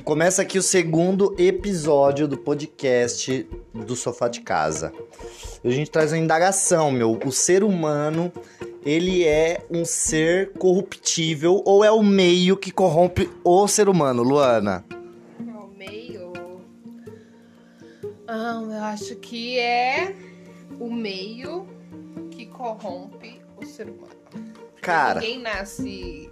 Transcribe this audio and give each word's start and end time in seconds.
E 0.00 0.02
começa 0.02 0.40
aqui 0.40 0.56
o 0.56 0.62
segundo 0.62 1.36
episódio 1.38 2.26
do 2.26 2.38
podcast 2.38 3.46
do 3.74 3.94
Sofá 3.94 4.28
de 4.28 4.40
Casa. 4.40 4.94
A 5.62 5.68
gente 5.68 5.90
traz 5.90 6.10
uma 6.10 6.16
indagação, 6.16 6.90
meu. 6.90 7.20
O 7.22 7.30
ser 7.30 7.62
humano, 7.62 8.32
ele 8.82 9.24
é 9.26 9.62
um 9.70 9.84
ser 9.84 10.52
corruptível 10.52 11.62
ou 11.66 11.84
é 11.84 11.92
o 11.92 12.02
meio 12.02 12.56
que 12.56 12.70
corrompe 12.70 13.30
o 13.44 13.68
ser 13.68 13.90
humano, 13.90 14.22
Luana? 14.22 14.86
O 15.38 15.66
meio. 15.76 16.32
Ah, 18.26 18.58
eu 18.72 18.82
acho 18.84 19.16
que 19.16 19.58
é 19.58 20.16
o 20.80 20.90
meio 20.90 21.68
que 22.30 22.46
corrompe 22.46 23.38
o 23.58 23.66
ser 23.66 23.90
humano. 23.90 24.54
Cara, 24.80 25.20
Ninguém 25.20 25.42
nasce 25.42 26.30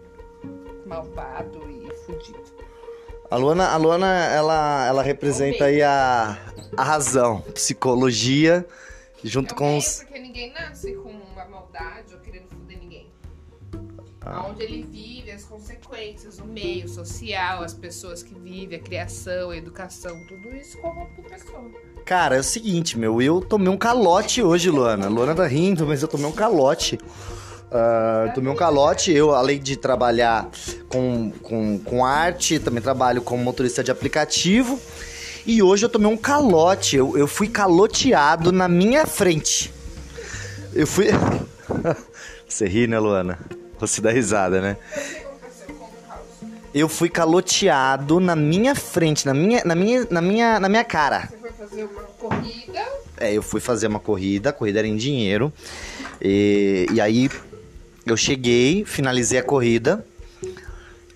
malvado 0.87 1.61
e 1.69 1.95
fudido. 2.07 2.68
A 3.31 3.37
Luana, 3.37 3.69
a 3.69 3.77
Luana 3.77 4.07
ela, 4.27 4.87
ela 4.87 5.03
representa 5.03 5.67
aí 5.67 5.83
a, 5.83 6.39
a 6.77 6.83
razão, 6.83 7.41
psicologia, 7.55 8.67
junto 9.23 9.55
com 9.55 9.77
os... 9.77 10.03
porque 10.03 10.19
ninguém 10.19 10.53
nasce 10.53 10.95
com 10.95 11.11
uma 11.11 11.45
maldade 11.45 12.15
ou 12.15 12.21
querendo 12.21 12.49
foder 12.49 12.79
ninguém. 12.79 13.07
Ah. 14.23 14.47
Onde 14.49 14.63
ele 14.63 14.83
vive, 14.83 15.31
as 15.31 15.45
consequências, 15.45 16.39
o 16.39 16.45
meio 16.47 16.89
social, 16.89 17.63
as 17.63 17.75
pessoas 17.75 18.23
que 18.23 18.35
vivem, 18.35 18.79
a 18.79 18.83
criação, 18.83 19.51
a 19.51 19.57
educação, 19.57 20.19
tudo 20.27 20.55
isso 20.57 20.79
corrompe 20.79 21.21
a 21.21 21.31
pessoa. 21.31 21.71
Cara, 22.05 22.37
é 22.37 22.41
o 22.41 22.45
seguinte, 22.45 22.99
meu, 22.99 23.21
eu 23.21 23.41
tomei 23.41 23.69
um 23.69 23.77
calote 23.77 24.43
hoje, 24.43 24.71
Luana. 24.71 25.07
A 25.07 25.09
Luana 25.11 25.35
tá 25.35 25.47
rindo, 25.47 25.87
mas 25.87 26.03
eu 26.03 26.09
tomei 26.09 26.27
um 26.27 26.33
calote. 26.33 26.99
Ah, 27.71 28.33
tomei 28.35 28.51
um 28.51 28.57
calote, 28.57 29.13
eu, 29.13 29.35
além 29.35 29.61
de 29.61 29.77
trabalhar 29.77 30.49
com, 30.89 31.31
com, 31.43 31.79
com 31.79 32.05
arte, 32.05 32.59
também 32.59 32.83
trabalho 32.83 33.23
como 33.23 33.43
motorista 33.43 33.85
de 33.85 33.91
aplicativo. 33.91 34.81
E 35.47 35.63
hoje 35.63 35.85
eu 35.85 35.89
tomei 35.89 36.09
um 36.09 36.17
calote, 36.17 36.97
eu, 36.97 37.17
eu 37.17 37.27
fui 37.27 37.49
caloteado 37.49 38.53
na 38.53 38.69
minha 38.69 39.07
frente. 39.07 39.73
Eu 40.75 40.87
fui. 40.87 41.07
Você 42.47 42.67
ri, 42.67 42.87
né, 42.87 42.99
Luana? 42.99 43.39
Você 43.79 44.01
dá 44.01 44.11
risada, 44.11 44.61
né? 44.61 44.77
Eu 46.75 46.89
fui 46.89 47.09
caloteado 47.09 48.21
na 48.21 48.37
minha 48.37 48.75
frente, 48.75 49.25
na 49.25 49.33
minha, 49.33 49.63
na 49.65 49.75
minha, 49.75 50.07
na 50.11 50.21
minha, 50.21 50.61
na 50.61 50.69
minha 50.69 50.85
cara. 50.85 51.29
Você 51.31 51.39
foi 51.39 51.51
fazer 51.51 51.85
uma 51.85 52.03
corrida, 52.03 52.87
É, 53.17 53.33
eu 53.33 53.43
fui 53.43 53.61
fazer 53.61 53.87
uma 53.87 54.01
corrida, 54.01 54.51
a 54.51 54.53
corrida 54.53 54.79
era 54.81 54.89
em 54.89 54.97
dinheiro. 54.97 55.53
E, 56.21 56.87
e 56.93 57.01
aí 57.01 57.31
eu 58.05 58.17
cheguei, 58.17 58.85
finalizei 58.85 59.39
a 59.39 59.43
corrida. 59.43 60.05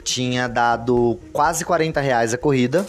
Tinha 0.05 0.49
dado 0.49 1.19
quase 1.33 1.65
40 1.65 2.01
reais 2.01 2.35
a 2.35 2.39
corrida. 2.39 2.87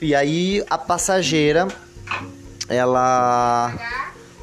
E 0.00 0.14
aí 0.14 0.64
a 0.70 0.78
passageira, 0.78 1.66
ela, 2.68 3.74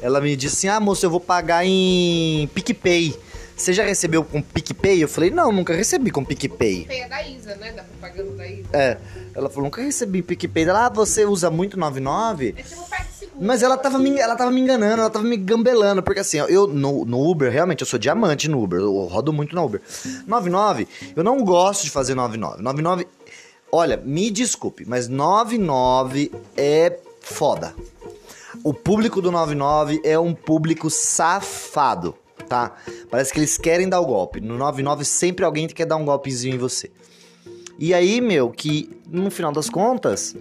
ela 0.02 0.20
me 0.20 0.36
disse 0.36 0.56
assim: 0.56 0.68
Ah, 0.68 0.80
moço, 0.80 1.04
eu 1.04 1.10
vou 1.10 1.20
pagar 1.20 1.64
em 1.64 2.48
PicPay. 2.54 3.18
Você 3.56 3.72
já 3.72 3.84
recebeu 3.84 4.22
com 4.22 4.42
PicPay? 4.42 5.02
Eu 5.02 5.08
falei: 5.08 5.30
Não, 5.30 5.50
nunca 5.50 5.74
recebi 5.74 6.10
com 6.10 6.24
PicPay. 6.24 6.84
tem 6.84 7.04
a 7.04 7.08
da 7.08 7.22
Isa, 7.26 7.56
né? 7.56 7.72
Da 7.72 7.82
propaganda 7.82 8.32
da 8.32 8.46
Isa. 8.46 8.68
É, 8.72 8.98
ela 9.34 9.48
falou: 9.48 9.64
Nunca 9.64 9.80
recebi 9.80 10.20
PicPay. 10.22 10.64
Ela, 10.64 10.86
ah, 10.86 10.90
você 10.90 11.24
usa 11.24 11.50
muito 11.50 11.78
99? 11.78 12.54
É 12.56 12.62
tipo. 12.62 12.86
Mas 13.38 13.62
ela 13.62 13.76
tava, 13.76 13.98
me, 13.98 14.18
ela 14.18 14.34
tava 14.34 14.50
me 14.50 14.60
enganando, 14.60 15.00
ela 15.00 15.10
tava 15.10 15.24
me 15.24 15.36
gambelando, 15.36 16.02
porque 16.02 16.20
assim, 16.20 16.38
eu 16.38 16.66
no, 16.66 17.04
no 17.04 17.30
Uber, 17.30 17.50
realmente, 17.50 17.82
eu 17.82 17.86
sou 17.86 17.98
diamante 17.98 18.48
no 18.48 18.62
Uber, 18.62 18.80
eu 18.80 19.04
rodo 19.04 19.32
muito 19.32 19.54
no 19.54 19.64
Uber. 19.64 19.80
99, 20.26 20.88
eu 21.14 21.22
não 21.22 21.44
gosto 21.44 21.84
de 21.84 21.90
fazer 21.90 22.14
99. 22.14 22.62
99, 22.62 23.06
olha, 23.70 23.96
me 23.98 24.30
desculpe, 24.30 24.84
mas 24.86 25.08
99 25.08 26.32
é 26.56 26.98
foda. 27.20 27.74
O 28.64 28.72
público 28.72 29.20
do 29.20 29.30
99 29.30 30.00
é 30.02 30.18
um 30.18 30.32
público 30.32 30.88
safado, 30.88 32.14
tá? 32.48 32.74
Parece 33.10 33.32
que 33.32 33.38
eles 33.38 33.58
querem 33.58 33.88
dar 33.88 34.00
o 34.00 34.06
golpe. 34.06 34.40
No 34.40 34.56
99 34.56 35.04
sempre 35.04 35.44
alguém 35.44 35.68
quer 35.68 35.84
dar 35.84 35.96
um 35.96 36.04
golpezinho 36.04 36.54
em 36.54 36.58
você. 36.58 36.90
E 37.78 37.92
aí, 37.92 38.22
meu, 38.22 38.50
que 38.50 38.98
no 39.06 39.30
final 39.30 39.52
das 39.52 39.68
contas, 39.68 40.34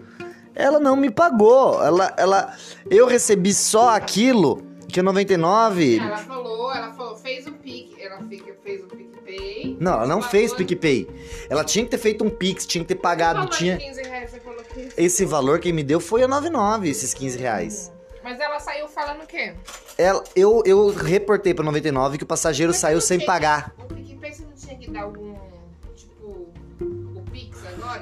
ela 0.56 0.80
não 0.80 0.96
me 0.96 1.12
pagou. 1.12 1.84
Ela, 1.84 2.14
ela, 2.18 2.56
eu 2.90 3.06
recebi 3.06 3.54
só 3.54 3.90
aquilo 3.90 4.66
que 4.88 5.00
a 5.00 5.04
99. 5.04 5.98
Ela 5.98 6.18
falou, 6.18 6.74
ela 6.74 6.94
falou, 6.94 7.16
fez 7.18 7.46
o 7.46 7.52
pique, 7.52 8.02
ela 8.02 8.20
fez 8.64 8.82
o 8.82 8.88
PicPay. 8.88 9.78
Não, 9.80 9.94
ela 9.94 10.08
não 10.08 10.22
fez 10.22 10.54
PicPay. 10.54 11.08
Ela 11.50 11.64
tinha 11.64 11.84
que 11.84 11.92
ter 11.92 11.98
feito 11.98 12.24
um 12.24 12.30
Pix, 12.30 12.66
tinha 12.66 12.84
que 12.84 12.88
ter 12.88 12.96
pagado, 12.96 13.48
tinha. 13.48 13.78
15 13.78 14.02
reais, 14.02 14.32
você 14.32 14.40
falou 14.40 14.64
que... 14.64 14.90
Esse 14.98 15.26
valor 15.26 15.60
quem 15.60 15.74
me 15.74 15.84
deu 15.84 16.00
foi 16.00 16.24
a 16.24 16.28
99, 16.28 16.90
esses 16.90 17.14
15 17.14 17.38
reais. 17.38 17.92
Mas 18.24 18.40
ela 18.40 18.60
saiu 18.60 18.88
falando 18.88 19.24
o 19.24 19.28
quê? 19.28 19.54
Ela, 19.98 20.24
eu, 20.36 20.64
eu 20.66 20.90
reportei 20.90 21.54
pra 21.54 21.64
99 21.64 22.18
que 22.18 22.24
o 22.24 22.28
passageiro 22.28 22.72
Mas 22.72 22.80
saiu 22.80 23.00
sem 23.00 23.24
pagar. 23.24 23.74
O 23.78 23.94
PicPay 23.94 24.34
você 24.34 24.44
não 24.44 24.54
tinha 24.54 24.78
que 24.78 24.90
dar 24.90 25.04
algum, 25.04 25.35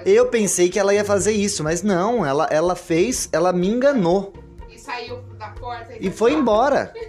Eu 0.06 0.28
pensei 0.28 0.70
que 0.70 0.80
ela 0.80 0.94
ia 0.94 1.06
fazer 1.06 1.32
isso, 1.32 1.64
mas 1.64 1.82
não, 1.82 2.26
ela, 2.26 2.48
ela 2.52 2.76
fez, 2.76 3.30
ela 3.32 3.54
me 3.54 3.68
enganou. 3.68 4.34
E 4.70 4.80
saiu 4.80 5.22
da 5.38 5.48
porta 5.50 5.94
E 6.00 6.10
foi 6.10 6.34
embora. 6.34 6.94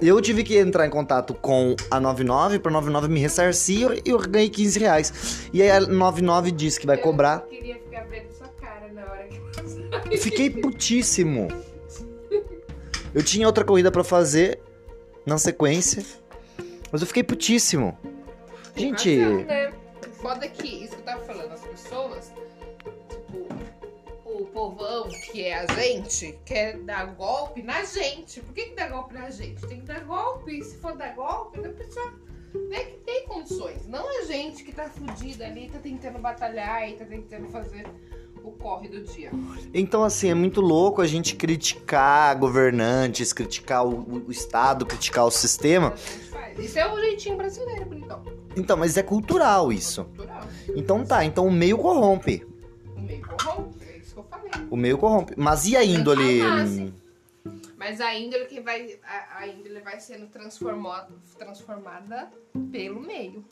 Eu 0.00 0.20
tive 0.20 0.44
que 0.44 0.58
entrar 0.58 0.86
em 0.86 0.90
contato 0.90 1.32
com 1.32 1.74
a 1.90 1.98
99 1.98 2.58
pra 2.58 2.70
99 2.70 3.08
me 3.08 3.18
ressarcir 3.18 4.02
e 4.04 4.10
eu 4.10 4.18
ganhei 4.18 4.50
15 4.50 4.78
reais. 4.78 5.48
E 5.52 5.62
aí 5.62 5.70
a 5.70 5.80
99 5.80 6.50
disse 6.50 6.78
que 6.78 6.86
vai 6.86 6.98
cobrar. 6.98 7.44
Eu 7.44 7.48
queria 7.48 7.74
ficar 7.76 8.04
vendo 8.04 8.30
sua 8.30 8.48
cara 8.60 8.92
na 8.92 9.02
hora 9.10 9.26
que 9.26 10.14
Eu 10.14 10.18
fiquei 10.18 10.50
putíssimo. 10.60 11.48
Eu 13.14 13.22
tinha 13.22 13.46
outra 13.46 13.64
corrida 13.64 13.90
pra 13.90 14.04
fazer 14.04 14.60
na 15.24 15.38
sequência, 15.38 16.04
mas 16.92 17.00
eu 17.00 17.06
fiquei 17.06 17.22
putíssimo. 17.22 17.96
Gente, 18.76 19.18
Razão, 19.18 19.44
né? 19.44 19.65
Foda 20.26 20.44
é 20.44 20.48
que, 20.48 20.66
isso 20.66 20.96
que 20.96 21.02
eu 21.02 21.04
tava 21.04 21.24
falando, 21.24 21.52
as 21.52 21.60
pessoas, 21.60 22.32
tipo, 23.08 23.46
o 24.24 24.44
povão 24.46 25.08
que 25.08 25.44
é 25.44 25.60
a 25.60 25.66
gente, 25.72 26.36
quer 26.44 26.78
dar 26.78 27.14
golpe 27.14 27.62
na 27.62 27.84
gente. 27.84 28.40
Por 28.40 28.52
que, 28.52 28.64
que 28.64 28.74
dá 28.74 28.88
golpe 28.88 29.14
na 29.14 29.30
gente? 29.30 29.64
Tem 29.68 29.78
que 29.78 29.86
dar 29.86 30.00
golpe, 30.00 30.64
se 30.64 30.78
for 30.78 30.96
dar 30.96 31.14
golpe, 31.14 31.60
da 31.60 31.68
pessoa 31.68 32.12
né, 32.68 32.80
que 32.86 32.96
tem 33.04 33.24
condições. 33.28 33.86
Não 33.86 34.20
a 34.20 34.24
gente 34.24 34.64
que 34.64 34.72
tá 34.72 34.90
fudida 34.90 35.46
ali, 35.46 35.70
tá 35.70 35.78
tentando 35.78 36.18
batalhar 36.18 36.90
e 36.90 36.94
tá 36.94 37.04
tentando 37.04 37.46
fazer 37.46 37.86
o 38.42 38.50
corre 38.50 38.88
do 38.88 39.02
dia. 39.02 39.30
então 39.72 40.02
assim, 40.02 40.30
é 40.30 40.34
muito 40.34 40.60
louco 40.60 41.02
a 41.02 41.06
gente 41.06 41.34
criticar 41.34 42.36
governantes, 42.36 43.32
criticar 43.32 43.86
o, 43.86 44.24
o 44.26 44.30
Estado, 44.32 44.86
criticar 44.86 45.24
o 45.24 45.30
sistema. 45.30 45.94
A. 46.25 46.25
Isso 46.58 46.78
é 46.78 46.92
o 46.92 46.98
jeitinho 46.98 47.36
brasileiro, 47.36 47.84
bonitão. 47.86 48.22
Então, 48.56 48.76
mas 48.76 48.96
é 48.96 49.02
cultural 49.02 49.72
isso. 49.72 50.04
Cultural. 50.04 50.42
Então 50.74 51.04
tá, 51.04 51.24
então 51.24 51.46
o 51.46 51.52
meio 51.52 51.78
corrompe. 51.78 52.46
O 52.96 53.00
meio 53.00 53.26
corrompe, 53.26 53.84
é 53.84 53.98
isso 53.98 54.14
que 54.14 54.20
eu 54.20 54.24
falei. 54.24 54.50
O 54.70 54.76
meio 54.76 54.98
corrompe. 54.98 55.34
Mas 55.36 55.66
e 55.66 55.76
a 55.76 55.84
índole? 55.84 56.42
nasce. 56.42 56.94
Mas 57.76 58.00
a 58.00 58.14
índole 58.14 58.46
que 58.46 58.60
vai. 58.60 58.98
A, 59.04 59.40
a 59.40 59.46
índole 59.46 59.80
vai 59.80 60.00
sendo 60.00 60.26
transformada, 60.28 61.12
transformada 61.38 62.30
pelo 62.72 63.00
meio. 63.00 63.44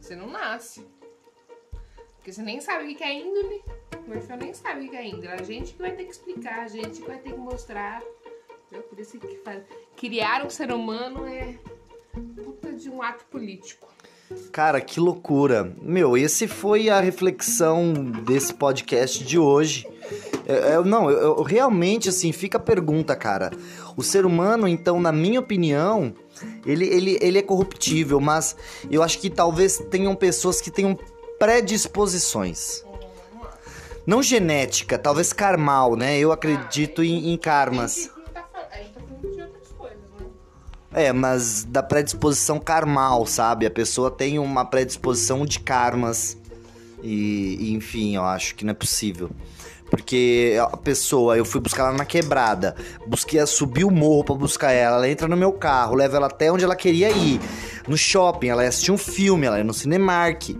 Você 0.00 0.14
não 0.14 0.30
nasce. 0.30 0.86
Porque 2.16 2.32
você 2.32 2.42
nem 2.42 2.60
sabe 2.60 2.92
o 2.92 2.96
que 2.96 3.02
é 3.02 3.14
índole. 3.14 3.64
O 4.06 4.10
Morfeu 4.10 4.36
nem 4.36 4.52
sabe 4.52 4.86
o 4.86 4.90
que 4.90 4.96
é 4.96 5.06
índole. 5.06 5.28
A 5.28 5.42
gente 5.42 5.72
que 5.72 5.78
vai 5.80 5.92
ter 5.92 6.04
que 6.04 6.12
explicar, 6.12 6.60
a 6.60 6.68
gente 6.68 7.00
que 7.00 7.06
vai 7.06 7.18
ter 7.18 7.32
que 7.32 7.38
mostrar. 7.38 8.02
Por 8.90 9.00
isso 9.00 9.18
que 9.18 9.36
faz... 9.38 9.64
criar 9.96 10.44
um 10.44 10.50
ser 10.50 10.70
humano 10.70 11.26
é 11.26 11.58
puta 12.20 12.72
de 12.72 12.88
um 12.90 13.02
ato 13.02 13.24
político. 13.30 13.88
Cara, 14.52 14.80
que 14.80 15.00
loucura. 15.00 15.72
Meu, 15.80 16.16
esse 16.16 16.46
foi 16.46 16.90
a 16.90 17.00
reflexão 17.00 17.94
desse 18.26 18.52
podcast 18.52 19.24
de 19.24 19.38
hoje. 19.38 19.86
É, 20.46 20.74
é, 20.74 20.82
não, 20.84 21.10
eu, 21.10 21.18
eu- 21.36 21.42
realmente, 21.42 22.08
assim, 22.10 22.30
fica 22.32 22.58
a 22.58 22.60
pergunta, 22.60 23.16
cara. 23.16 23.50
O 23.96 24.02
ser 24.02 24.26
humano, 24.26 24.68
então, 24.68 25.00
na 25.00 25.10
minha 25.12 25.40
opinião, 25.40 26.12
ele, 26.66 26.86
ele, 26.86 27.18
ele 27.22 27.38
é 27.38 27.42
corruptível, 27.42 28.20
mas 28.20 28.54
eu 28.90 29.02
acho 29.02 29.18
que 29.18 29.30
talvez 29.30 29.78
tenham 29.90 30.14
pessoas 30.14 30.60
que 30.60 30.70
tenham 30.70 30.98
predisposições. 31.38 32.84
Não 34.06 34.22
genética, 34.22 34.98
talvez 34.98 35.32
karmal, 35.32 35.94
né? 35.96 36.18
Eu 36.18 36.32
acredito 36.32 37.02
em, 37.02 37.32
em 37.32 37.36
karmas. 37.36 38.10
É, 40.98 41.12
mas 41.12 41.62
da 41.62 41.80
predisposição 41.80 42.58
karmal, 42.58 43.24
sabe? 43.24 43.64
A 43.64 43.70
pessoa 43.70 44.10
tem 44.10 44.36
uma 44.36 44.64
predisposição 44.64 45.46
de 45.46 45.60
karmas. 45.60 46.36
E, 47.04 47.56
e, 47.60 47.72
enfim, 47.72 48.16
eu 48.16 48.24
acho 48.24 48.56
que 48.56 48.64
não 48.64 48.72
é 48.72 48.74
possível. 48.74 49.30
Porque 49.88 50.58
a 50.60 50.76
pessoa, 50.76 51.38
eu 51.38 51.44
fui 51.44 51.60
buscar 51.60 51.84
ela 51.84 51.96
na 51.96 52.04
quebrada, 52.04 52.74
busquei 53.06 53.46
subir 53.46 53.84
o 53.84 53.92
morro 53.92 54.24
pra 54.24 54.34
buscar 54.34 54.72
ela, 54.72 54.96
ela 54.96 55.08
entra 55.08 55.28
no 55.28 55.36
meu 55.36 55.52
carro, 55.52 55.94
levo 55.94 56.16
ela 56.16 56.26
até 56.26 56.50
onde 56.50 56.64
ela 56.64 56.74
queria 56.74 57.10
ir. 57.10 57.40
no 57.86 57.96
shopping, 57.96 58.48
ela 58.48 58.64
ia 58.64 58.68
assistir 58.68 58.90
um 58.90 58.98
filme, 58.98 59.46
ela 59.46 59.58
ia 59.58 59.64
no 59.64 59.72
Cinemark. 59.72 60.50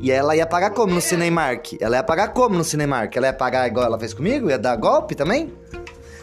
E 0.00 0.12
ela 0.12 0.36
ia 0.36 0.46
pagar 0.46 0.70
como 0.70 0.94
no 0.94 1.00
Cinemark? 1.00 1.78
Ela 1.80 1.96
ia 1.96 2.02
pagar 2.04 2.28
como 2.28 2.56
no 2.56 2.62
Cinemark? 2.62 3.16
Ela 3.16 3.26
ia 3.26 3.32
pagar 3.32 3.66
igual 3.66 3.86
ela 3.86 3.98
fez 3.98 4.14
comigo? 4.14 4.48
Ia 4.48 4.56
dar 4.56 4.76
golpe 4.76 5.16
também? 5.16 5.52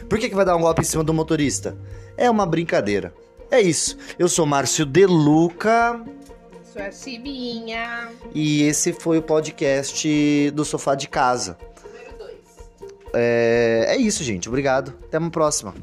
Por 0.08 0.18
que, 0.18 0.30
que 0.30 0.34
vai 0.34 0.46
dar 0.46 0.56
um 0.56 0.62
golpe 0.62 0.80
em 0.80 0.84
cima 0.84 1.04
do 1.04 1.12
motorista? 1.12 1.76
É 2.16 2.30
uma 2.30 2.46
brincadeira. 2.46 3.12
É 3.50 3.60
isso. 3.60 3.96
Eu 4.18 4.28
sou 4.28 4.44
Márcio 4.44 4.84
Deluca 4.84 6.04
Sou 6.72 6.82
a 6.82 6.92
Cibinha. 6.92 8.10
e 8.34 8.62
esse 8.62 8.92
foi 8.92 9.18
o 9.18 9.22
podcast 9.22 10.50
do 10.50 10.64
Sofá 10.64 10.94
de 10.94 11.08
Casa. 11.08 11.56
Número 11.82 12.18
2. 12.18 12.34
É, 13.14 13.86
é 13.88 13.96
isso, 13.96 14.22
gente. 14.22 14.48
Obrigado. 14.48 14.94
Até 15.04 15.18
uma 15.18 15.30
próxima. 15.30 15.74